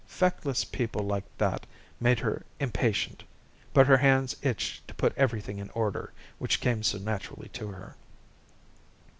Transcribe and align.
Feckless 0.07 0.65
people 0.65 1.05
like 1.05 1.25
that 1.37 1.67
made 1.99 2.17
her 2.17 2.43
impatient, 2.59 3.23
but 3.71 3.85
her 3.85 3.97
hands 3.97 4.35
itched 4.41 4.87
to 4.87 4.95
put 4.95 5.13
everything 5.15 5.59
in 5.59 5.67
the 5.67 5.73
order 5.73 6.11
which 6.39 6.59
came 6.59 6.81
so 6.81 6.97
naturally 6.97 7.49
to 7.49 7.67
her. 7.67 7.95